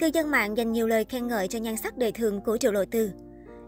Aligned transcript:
Cư 0.00 0.06
dân 0.06 0.30
mạng 0.30 0.56
dành 0.56 0.72
nhiều 0.72 0.86
lời 0.86 1.04
khen 1.04 1.26
ngợi 1.26 1.48
cho 1.48 1.58
nhan 1.58 1.76
sắc 1.76 1.98
đời 1.98 2.12
thường 2.12 2.40
của 2.40 2.56
Triệu 2.56 2.72
Lộ 2.72 2.84
Tư. 2.84 3.10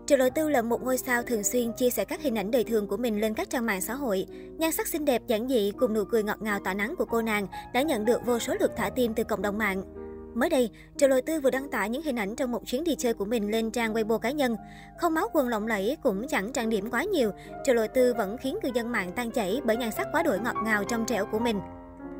Triệu 0.06 0.18
Lộ 0.18 0.28
Tư 0.34 0.48
là 0.48 0.62
một 0.62 0.82
ngôi 0.82 0.98
sao 0.98 1.22
thường 1.22 1.44
xuyên 1.44 1.72
chia 1.72 1.90
sẻ 1.90 2.04
các 2.04 2.22
hình 2.22 2.38
ảnh 2.38 2.50
đời 2.50 2.64
thường 2.64 2.86
của 2.86 2.96
mình 2.96 3.20
lên 3.20 3.34
các 3.34 3.50
trang 3.50 3.66
mạng 3.66 3.80
xã 3.80 3.94
hội. 3.94 4.26
Nhan 4.58 4.72
sắc 4.72 4.86
xinh 4.86 5.04
đẹp, 5.04 5.22
giản 5.26 5.48
dị 5.48 5.72
cùng 5.78 5.94
nụ 5.94 6.04
cười 6.04 6.22
ngọt 6.22 6.42
ngào 6.42 6.58
tỏa 6.64 6.74
nắng 6.74 6.94
của 6.98 7.04
cô 7.04 7.22
nàng 7.22 7.46
đã 7.74 7.82
nhận 7.82 8.04
được 8.04 8.26
vô 8.26 8.38
số 8.38 8.54
lượt 8.60 8.70
thả 8.76 8.90
tim 8.90 9.14
từ 9.14 9.24
cộng 9.24 9.42
đồng 9.42 9.58
mạng. 9.58 9.82
Mới 10.34 10.50
đây, 10.50 10.70
Triệu 10.96 11.08
Lộ 11.08 11.20
Tư 11.20 11.40
vừa 11.40 11.50
đăng 11.50 11.70
tải 11.70 11.90
những 11.90 12.02
hình 12.02 12.16
ảnh 12.16 12.36
trong 12.36 12.52
một 12.52 12.66
chuyến 12.66 12.84
đi 12.84 12.94
chơi 12.94 13.14
của 13.14 13.24
mình 13.24 13.50
lên 13.50 13.70
trang 13.70 13.94
Weibo 13.94 14.18
cá 14.18 14.30
nhân. 14.30 14.56
Không 14.98 15.14
máu 15.14 15.28
quần 15.32 15.48
lộng 15.48 15.66
lẫy 15.66 15.96
cũng 16.02 16.28
chẳng 16.28 16.52
trang 16.52 16.68
điểm 16.68 16.90
quá 16.90 17.04
nhiều, 17.04 17.30
Triệu 17.64 17.74
Lộ 17.74 17.86
Tư 17.94 18.14
vẫn 18.14 18.36
khiến 18.36 18.58
cư 18.62 18.70
dân 18.74 18.92
mạng 18.92 19.12
tan 19.16 19.30
chảy 19.30 19.60
bởi 19.64 19.76
nhan 19.76 19.90
sắc 19.90 20.06
quá 20.12 20.22
đổi 20.22 20.38
ngọt 20.38 20.56
ngào 20.64 20.84
trong 20.84 21.04
trẻo 21.06 21.26
của 21.26 21.38
mình. 21.38 21.60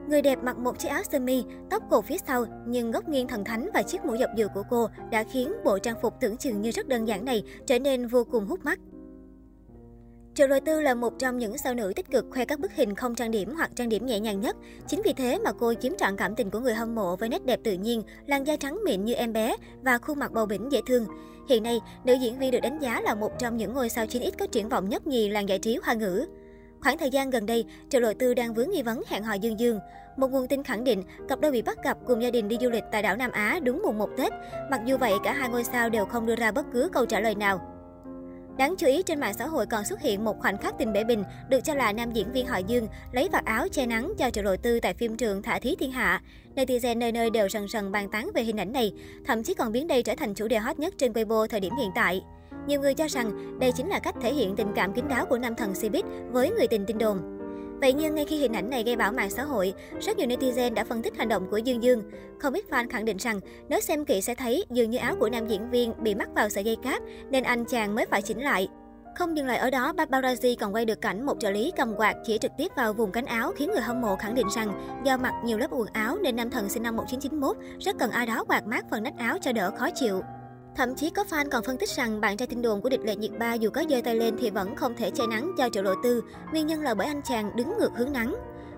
Người 0.09 0.23
đẹp 0.23 0.39
mặc 0.43 0.59
một 0.59 0.79
chiếc 0.79 0.89
áo 0.89 1.03
sơ 1.13 1.19
mi, 1.19 1.45
tóc 1.71 1.83
cột 1.91 2.05
phía 2.05 2.17
sau, 2.27 2.47
nhưng 2.67 2.91
góc 2.91 3.09
nghiêng 3.09 3.29
thần 3.29 3.45
thánh 3.45 3.71
và 3.75 3.83
chiếc 3.83 4.05
mũ 4.05 4.17
dọc 4.17 4.31
dừa 4.37 4.47
của 4.55 4.63
cô 4.71 4.89
đã 5.11 5.25
khiến 5.25 5.53
bộ 5.65 5.79
trang 5.79 5.97
phục 6.03 6.15
tưởng 6.21 6.37
chừng 6.37 6.61
như 6.61 6.71
rất 6.71 6.89
đơn 6.89 7.09
giản 7.09 7.25
này 7.25 7.43
trở 7.67 7.79
nên 7.79 8.07
vô 8.07 8.25
cùng 8.25 8.47
hút 8.47 8.65
mắt. 8.65 8.79
Triệu 10.35 10.49
Lôi 10.49 10.61
Tư 10.61 10.81
là 10.81 10.95
một 10.95 11.13
trong 11.19 11.39
những 11.39 11.59
sao 11.59 11.75
nữ 11.75 11.93
tích 11.97 12.11
cực 12.11 12.27
khoe 12.31 12.45
các 12.45 12.61
bức 12.61 12.73
hình 12.73 12.95
không 12.95 13.15
trang 13.15 13.31
điểm 13.31 13.55
hoặc 13.57 13.71
trang 13.75 13.89
điểm 13.89 14.07
nhẹ 14.07 14.21
nhàng 14.21 14.41
nhất. 14.41 14.57
Chính 14.87 15.03
vì 15.05 15.13
thế 15.13 15.39
mà 15.39 15.53
cô 15.53 15.75
chiếm 15.75 15.93
trọn 15.99 16.17
cảm 16.17 16.35
tình 16.35 16.51
của 16.51 16.61
người 16.61 16.75
hâm 16.75 16.95
mộ 16.95 17.17
với 17.17 17.29
nét 17.29 17.45
đẹp 17.45 17.61
tự 17.65 17.73
nhiên, 17.73 18.03
làn 18.27 18.45
da 18.45 18.57
trắng 18.57 18.81
mịn 18.85 19.05
như 19.05 19.15
em 19.15 19.33
bé 19.33 19.57
và 19.83 19.99
khuôn 19.99 20.19
mặt 20.19 20.33
bầu 20.33 20.47
bĩnh 20.47 20.73
dễ 20.73 20.81
thương. 20.87 21.07
Hiện 21.49 21.63
nay, 21.63 21.81
nữ 22.05 22.15
diễn 22.15 22.39
viên 22.39 22.51
được 22.51 22.61
đánh 22.63 22.79
giá 22.79 23.01
là 23.01 23.15
một 23.15 23.39
trong 23.39 23.57
những 23.57 23.75
ngôi 23.75 23.89
sao 23.89 24.05
9X 24.05 24.31
có 24.39 24.47
triển 24.47 24.69
vọng 24.69 24.89
nhất 24.89 25.07
nhì 25.07 25.29
làng 25.29 25.49
giải 25.49 25.59
trí 25.59 25.79
hoa 25.83 25.95
ngữ. 25.95 26.27
Khoảng 26.83 26.99
thời 26.99 27.11
gian 27.11 27.31
gần 27.31 27.47
đây, 27.47 27.65
Triệu 27.91 28.01
Lộ 28.01 28.13
Tư 28.19 28.35
đang 28.35 28.55
vướng 28.55 28.71
nghi 28.71 28.83
vấn 28.83 29.03
hẹn 29.09 29.23
hò 29.23 29.35
Dương 29.35 29.61
Dương. 29.61 29.79
Một 30.17 30.31
nguồn 30.31 30.49
tin 30.49 30.63
khẳng 30.63 30.85
định 30.85 31.03
cặp 31.29 31.41
đôi 31.41 31.53
bị 31.53 31.63
bắt 31.63 31.79
gặp 31.85 31.99
cùng 32.07 32.23
gia 32.23 32.31
đình 32.31 32.49
đi 32.49 32.57
du 32.61 32.71
lịch 32.71 32.85
tại 32.93 33.03
đảo 33.03 33.17
Nam 33.17 33.31
Á 33.31 33.59
đúng 33.63 33.83
mùng 33.83 33.99
1 33.99 34.11
Tết. 34.17 34.33
Mặc 34.71 34.81
dù 34.87 34.97
vậy, 34.97 35.13
cả 35.25 35.33
hai 35.33 35.49
ngôi 35.49 35.65
sao 35.65 35.91
đều 35.91 36.05
không 36.07 36.27
đưa 36.27 36.37
ra 36.37 36.53
bất 36.53 36.67
cứ 36.73 36.89
câu 36.93 37.07
trả 37.07 37.21
lời 37.21 37.35
nào. 37.35 37.61
Đáng 38.59 38.75
chú 38.79 38.87
ý 38.87 39.03
trên 39.03 39.21
mạng 39.21 39.35
xã 39.35 39.47
hội 39.47 39.67
còn 39.67 39.85
xuất 39.85 40.01
hiện 40.01 40.25
một 40.25 40.41
khoảnh 40.41 40.59
khắc 40.59 40.75
tình 40.79 40.93
bể 40.93 41.05
bình 41.05 41.25
được 41.49 41.61
cho 41.65 41.75
là 41.75 41.93
nam 41.93 42.13
diễn 42.13 42.33
viên 42.33 42.47
họ 42.47 42.59
Dương 42.59 42.89
lấy 43.13 43.29
vạt 43.33 43.45
áo 43.45 43.69
che 43.73 43.87
nắng 43.87 44.13
cho 44.19 44.31
Triệu 44.31 44.45
Lộ 44.45 44.57
Tư 44.57 44.81
tại 44.81 44.95
phim 44.95 45.17
trường 45.17 45.43
Thả 45.43 45.59
Thí 45.59 45.77
Thiên 45.77 45.93
Hạ. 45.93 46.23
Netizen 46.57 46.99
nơi 46.99 47.13
nơi 47.13 47.31
đều 47.31 47.49
rần 47.49 47.69
rần 47.69 47.93
bàn 47.93 48.09
tán 48.09 48.31
về 48.35 48.43
hình 48.43 48.61
ảnh 48.61 48.73
này, 48.73 48.93
thậm 49.27 49.43
chí 49.43 49.55
còn 49.55 49.73
biến 49.73 49.87
đây 49.87 50.03
trở 50.03 50.15
thành 50.15 50.35
chủ 50.35 50.49
đề 50.49 50.59
hot 50.59 50.79
nhất 50.79 50.95
trên 50.99 51.13
Weibo 51.13 51.47
thời 51.47 51.61
điểm 51.61 51.77
hiện 51.77 51.91
tại. 51.95 52.23
Nhiều 52.67 52.81
người 52.81 52.95
cho 52.95 53.09
rằng 53.09 53.59
đây 53.61 53.73
chính 53.73 53.89
là 53.89 53.99
cách 53.99 54.15
thể 54.21 54.35
hiện 54.35 54.57
tình 54.57 54.73
cảm 54.75 54.93
kín 54.93 55.05
đáo 55.09 55.27
của 55.27 55.39
nam 55.39 55.55
thần 55.55 55.73
Cbiz 55.73 56.03
với 56.33 56.51
người 56.51 56.67
tình 56.67 56.87
tin 56.87 56.99
đồn. 56.99 57.19
Vậy 57.81 57.93
nhưng 57.93 58.15
ngay 58.15 58.25
khi 58.25 58.39
hình 58.39 58.53
ảnh 58.53 58.71
này 58.71 58.83
gây 58.83 58.97
bão 58.97 59.13
mạng 59.13 59.31
xã 59.31 59.43
hội, 59.43 59.75
rất 60.01 60.17
nhiều 60.17 60.29
netizen 60.29 60.75
đã 60.75 60.85
phân 60.85 61.03
tích 61.03 61.19
hành 61.19 61.29
động 61.29 61.47
của 61.51 61.57
Dương 61.57 61.83
Dương. 61.83 62.03
Không 62.39 62.55
ít 62.55 62.65
fan 62.71 62.91
khẳng 62.91 63.05
định 63.05 63.17
rằng 63.17 63.41
nếu 63.69 63.81
xem 63.81 64.05
kỹ 64.05 64.21
sẽ 64.21 64.35
thấy 64.35 64.65
dường 64.71 64.91
như 64.91 64.99
áo 64.99 65.17
của 65.21 65.29
nam 65.29 65.47
diễn 65.49 65.71
viên 65.71 65.93
bị 66.03 66.15
mắc 66.15 66.29
vào 66.35 66.49
sợi 66.49 66.65
dây 66.65 66.77
cáp 66.83 67.03
nên 67.31 67.45
anh 67.45 67.65
chàng 67.65 67.95
mới 67.95 68.07
phải 68.07 68.23
chỉnh 68.23 68.43
lại. 68.43 68.69
Không 69.15 69.37
dừng 69.37 69.47
lại 69.47 69.59
ở 69.59 69.71
đó, 69.71 69.93
paparazzi 69.97 70.57
còn 70.61 70.75
quay 70.75 70.85
được 70.85 71.01
cảnh 71.01 71.27
một 71.27 71.41
trợ 71.41 71.51
lý 71.51 71.73
cầm 71.77 71.95
quạt 71.97 72.17
chỉ 72.25 72.39
trực 72.39 72.53
tiếp 72.59 72.73
vào 72.77 72.93
vùng 72.93 73.13
cánh 73.13 73.27
áo 73.27 73.53
khiến 73.57 73.71
người 73.71 73.83
hâm 73.83 74.01
mộ 74.01 74.17
khẳng 74.17 74.35
định 74.35 74.47
rằng 74.57 75.01
do 75.05 75.17
mặc 75.17 75.33
nhiều 75.45 75.59
lớp 75.59 75.69
quần 75.71 75.89
áo 75.93 76.19
nên 76.23 76.37
nam 76.37 76.51
thần 76.51 76.69
sinh 76.69 76.83
năm 76.83 76.97
1991 76.97 77.57
rất 77.81 77.97
cần 77.99 78.11
ai 78.11 78.27
đó 78.27 78.45
quạt 78.45 78.67
mát 78.67 78.85
phần 78.91 79.03
nách 79.03 79.19
áo 79.19 79.39
cho 79.41 79.53
đỡ 79.53 79.71
khó 79.71 79.89
chịu. 79.95 80.23
Thậm 80.77 80.95
chí 80.95 81.11
có 81.11 81.25
fan 81.31 81.49
còn 81.51 81.65
phân 81.65 81.77
tích 81.77 81.89
rằng 81.89 82.21
bạn 82.21 82.37
trai 82.37 82.49
tin 82.49 82.63
đồn 82.63 82.81
của 82.81 82.89
địch 82.89 83.01
lệ 83.05 83.17
nhiệt 83.17 83.31
ba 83.39 83.55
dù 83.55 83.71
có 83.71 83.85
giơ 83.91 84.01
tay 84.05 84.15
lên 84.15 84.37
thì 84.41 84.51
vẫn 84.51 84.77
không 84.77 84.95
thể 84.97 85.11
che 85.11 85.27
nắng 85.27 85.53
cho 85.59 85.69
triệu 85.73 85.83
lộ 85.83 85.95
tư, 86.03 86.23
nguyên 86.53 86.67
nhân 86.67 86.81
là 86.81 86.95
bởi 86.95 87.07
anh 87.07 87.23
chàng 87.23 87.57
đứng 87.57 87.79
ngược 87.79 87.91
hướng 87.97 88.13
nắng. 88.13 88.35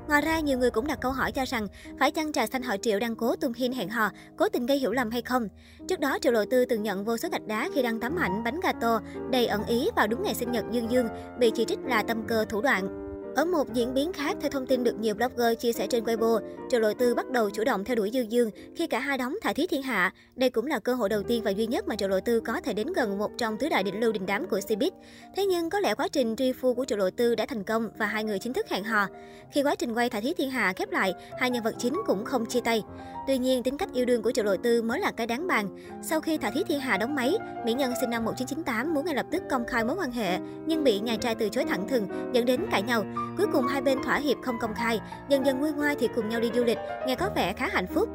Ngoài 0.08 0.22
ra, 0.22 0.40
nhiều 0.40 0.58
người 0.58 0.70
cũng 0.70 0.86
đặt 0.86 0.98
câu 1.00 1.12
hỏi 1.12 1.32
cho 1.32 1.44
rằng 1.44 1.66
phải 2.00 2.10
chăng 2.10 2.32
trà 2.32 2.46
xanh 2.46 2.62
họ 2.62 2.76
Triệu 2.82 2.98
đang 2.98 3.16
cố 3.16 3.36
tung 3.36 3.52
hin 3.52 3.72
hẹn 3.72 3.88
hò, 3.88 4.10
cố 4.36 4.48
tình 4.48 4.66
gây 4.66 4.78
hiểu 4.78 4.92
lầm 4.92 5.10
hay 5.10 5.22
không? 5.22 5.48
Trước 5.88 6.00
đó, 6.00 6.18
Triệu 6.20 6.32
Lộ 6.32 6.44
Tư 6.50 6.64
từng 6.64 6.82
nhận 6.82 7.04
vô 7.04 7.16
số 7.16 7.28
gạch 7.32 7.46
đá 7.46 7.68
khi 7.74 7.82
đăng 7.82 8.00
tấm 8.00 8.16
ảnh 8.16 8.44
bánh 8.44 8.60
gato 8.60 9.00
đầy 9.30 9.46
ẩn 9.46 9.64
ý 9.64 9.88
vào 9.96 10.06
đúng 10.06 10.22
ngày 10.22 10.34
sinh 10.34 10.52
nhật 10.52 10.64
Dương 10.70 10.90
Dương, 10.90 11.08
bị 11.38 11.50
chỉ 11.54 11.64
trích 11.64 11.78
là 11.84 12.02
tâm 12.02 12.22
cơ 12.28 12.44
thủ 12.44 12.62
đoạn. 12.62 13.01
Ở 13.36 13.44
một 13.44 13.74
diễn 13.74 13.94
biến 13.94 14.12
khác, 14.12 14.36
theo 14.40 14.50
thông 14.50 14.66
tin 14.66 14.84
được 14.84 14.94
nhiều 15.00 15.14
blogger 15.14 15.58
chia 15.58 15.72
sẻ 15.72 15.86
trên 15.86 16.04
Weibo, 16.04 16.40
Triệu 16.70 16.80
Lộ 16.80 16.94
Tư 16.94 17.14
bắt 17.14 17.30
đầu 17.30 17.50
chủ 17.50 17.64
động 17.64 17.84
theo 17.84 17.96
đuổi 17.96 18.10
Dương 18.10 18.32
Dương 18.32 18.50
khi 18.76 18.86
cả 18.86 18.98
hai 18.98 19.18
đóng 19.18 19.36
thả 19.42 19.52
thí 19.52 19.66
thiên 19.66 19.82
hạ. 19.82 20.12
Đây 20.36 20.50
cũng 20.50 20.66
là 20.66 20.78
cơ 20.78 20.94
hội 20.94 21.08
đầu 21.08 21.22
tiên 21.22 21.42
và 21.42 21.50
duy 21.50 21.66
nhất 21.66 21.88
mà 21.88 21.96
Triệu 21.96 22.08
Lộ 22.08 22.20
Tư 22.20 22.40
có 22.40 22.60
thể 22.60 22.74
đến 22.74 22.92
gần 22.92 23.18
một 23.18 23.30
trong 23.38 23.58
tứ 23.58 23.68
đại 23.68 23.82
đỉnh 23.82 24.00
lưu 24.00 24.12
đình 24.12 24.26
đám 24.26 24.46
của 24.46 24.58
Cbiz. 24.58 24.90
Thế 25.36 25.46
nhưng 25.46 25.70
có 25.70 25.80
lẽ 25.80 25.94
quá 25.94 26.08
trình 26.08 26.36
truy 26.36 26.52
phu 26.52 26.74
của 26.74 26.84
Triệu 26.84 26.98
Lộ 26.98 27.10
Tư 27.10 27.34
đã 27.34 27.46
thành 27.46 27.64
công 27.64 27.88
và 27.98 28.06
hai 28.06 28.24
người 28.24 28.38
chính 28.38 28.52
thức 28.52 28.68
hẹn 28.68 28.84
hò. 28.84 29.06
Khi 29.52 29.62
quá 29.62 29.74
trình 29.74 29.94
quay 29.94 30.10
thả 30.10 30.20
thí 30.20 30.34
thiên 30.34 30.50
hạ 30.50 30.72
khép 30.76 30.92
lại, 30.92 31.14
hai 31.40 31.50
nhân 31.50 31.62
vật 31.62 31.74
chính 31.78 31.94
cũng 32.06 32.24
không 32.24 32.46
chia 32.46 32.60
tay. 32.60 32.82
Tuy 33.26 33.38
nhiên, 33.38 33.62
tính 33.62 33.76
cách 33.76 33.92
yêu 33.92 34.04
đương 34.04 34.22
của 34.22 34.32
Triệu 34.32 34.44
Lộ 34.44 34.56
Tư 34.56 34.82
mới 34.82 35.00
là 35.00 35.12
cái 35.16 35.26
đáng 35.26 35.46
bàn. 35.46 35.76
Sau 36.02 36.20
khi 36.20 36.38
thả 36.38 36.50
thí 36.50 36.64
thiên 36.64 36.80
hạ 36.80 36.96
đóng 36.96 37.14
máy, 37.14 37.36
mỹ 37.64 37.72
nhân 37.72 37.92
sinh 38.00 38.10
năm 38.10 38.24
1998 38.24 38.94
muốn 38.94 39.04
ngay 39.04 39.14
lập 39.14 39.26
tức 39.30 39.42
công 39.50 39.66
khai 39.66 39.84
mối 39.84 39.96
quan 39.96 40.12
hệ, 40.12 40.38
nhưng 40.66 40.84
bị 40.84 41.00
nhà 41.00 41.16
trai 41.16 41.34
từ 41.34 41.48
chối 41.48 41.64
thẳng 41.68 41.88
thừng, 41.88 42.08
dẫn 42.32 42.44
đến 42.44 42.60
cãi 42.70 42.82
nhau. 42.82 43.04
Cuối 43.36 43.46
cùng 43.52 43.66
hai 43.66 43.82
bên 43.82 43.98
thỏa 44.02 44.16
hiệp 44.16 44.36
không 44.42 44.58
công 44.58 44.74
khai, 44.74 45.00
dần 45.28 45.46
dần 45.46 45.60
nguôi 45.60 45.72
ngoai 45.72 45.96
thì 45.96 46.08
cùng 46.14 46.28
nhau 46.28 46.40
đi 46.40 46.50
du 46.54 46.64
lịch, 46.64 46.78
nghe 47.06 47.14
có 47.14 47.30
vẻ 47.36 47.52
khá 47.52 47.68
hạnh 47.72 47.86
phúc. 47.94 48.08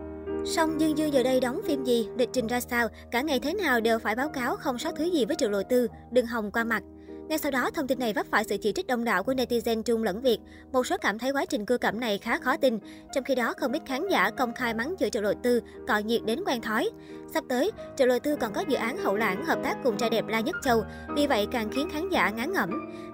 Song 0.45 0.81
Dương 0.81 0.97
Dương 0.97 1.13
giờ 1.13 1.23
đây 1.23 1.40
đóng 1.40 1.62
phim 1.66 1.84
gì, 1.84 2.09
lịch 2.18 2.29
trình 2.34 2.47
ra 2.47 2.59
sao, 2.59 2.88
cả 3.12 3.22
ngày 3.22 3.40
thế 3.40 3.53
nào 3.53 3.79
đều 3.79 4.00
phải 4.00 4.16
báo 4.16 4.29
cáo 4.29 4.56
không 4.56 4.78
sót 4.78 4.91
thứ 4.97 5.03
gì 5.03 5.25
với 5.25 5.35
Triệu 5.40 5.50
Lộ 5.50 5.63
Tư, 5.69 5.88
đừng 6.12 6.25
hòng 6.25 6.51
qua 6.51 6.63
mặt. 6.63 6.84
Ngay 7.27 7.38
sau 7.38 7.51
đó, 7.51 7.69
thông 7.71 7.88
tin 7.88 7.99
này 7.99 8.13
vấp 8.13 8.25
phải 8.31 8.43
sự 8.43 8.57
chỉ 8.57 8.71
trích 8.71 8.88
đông 8.88 9.03
đảo 9.03 9.23
của 9.23 9.33
netizen 9.33 9.83
Trung 9.83 10.03
lẫn 10.03 10.21
Việt. 10.21 10.39
Một 10.71 10.88
số 10.88 10.97
cảm 10.97 11.19
thấy 11.19 11.31
quá 11.31 11.45
trình 11.45 11.65
cưa 11.65 11.77
cẩm 11.77 11.99
này 11.99 12.17
khá 12.17 12.38
khó 12.38 12.57
tin. 12.57 12.79
Trong 13.13 13.23
khi 13.23 13.35
đó, 13.35 13.53
không 13.53 13.71
ít 13.71 13.81
khán 13.85 14.07
giả 14.07 14.29
công 14.29 14.53
khai 14.53 14.73
mắng 14.73 14.95
chửi 14.99 15.09
Triệu 15.09 15.21
Lộ 15.21 15.33
Tư, 15.43 15.61
cọ 15.88 15.97
nhiệt 15.97 16.21
đến 16.25 16.39
quen 16.45 16.61
thói. 16.61 16.89
Sắp 17.33 17.43
tới, 17.49 17.71
Triệu 17.97 18.07
Lộ 18.07 18.19
Tư 18.19 18.35
còn 18.35 18.53
có 18.53 18.63
dự 18.67 18.75
án 18.75 18.97
hậu 18.97 19.15
lãng 19.15 19.45
hợp 19.45 19.59
tác 19.63 19.77
cùng 19.83 19.97
trai 19.97 20.09
đẹp 20.09 20.27
La 20.27 20.39
Nhất 20.39 20.55
Châu, 20.63 20.83
vì 21.15 21.27
vậy 21.27 21.47
càng 21.51 21.69
khiến 21.71 21.89
khán 21.93 22.09
giả 22.09 22.29
ngán 22.29 22.53
ngẩm. 22.53 22.69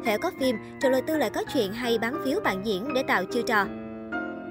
Hễ 0.06 0.18
có 0.18 0.32
phim, 0.40 0.56
Triệu 0.82 0.92
Lộ 0.92 1.00
Tư 1.08 1.18
lại 1.18 1.30
có 1.30 1.44
chuyện 1.54 1.74
hay 1.74 1.98
bán 1.98 2.22
phiếu 2.26 2.40
bạn 2.40 2.62
diễn 2.66 2.94
để 2.96 3.04
tạo 3.08 3.26
chiêu 3.26 3.44
trò. 3.44 3.66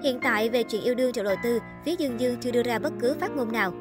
Hiện 0.03 0.21
tại 0.23 0.49
về 0.49 0.63
chuyện 0.63 0.83
yêu 0.83 0.95
đương 0.95 1.13
Triệu 1.13 1.25
Lộ 1.25 1.35
Tư, 1.45 1.59
phía 1.85 1.95
Dương 1.99 2.21
Dương 2.21 2.37
chưa 2.41 2.51
đưa 2.51 2.63
ra 2.63 2.79
bất 2.79 2.93
cứ 3.01 3.15
phát 3.21 3.31
ngôn 3.37 3.53
nào. 3.53 3.73